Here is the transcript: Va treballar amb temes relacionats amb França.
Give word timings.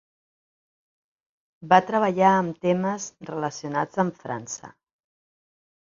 Va 1.73 1.79
treballar 1.91 2.31
amb 2.39 2.57
temes 2.65 3.07
relacionats 3.31 4.05
amb 4.05 4.21
França. 4.25 4.73